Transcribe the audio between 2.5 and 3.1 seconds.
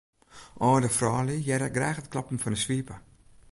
'e swipe.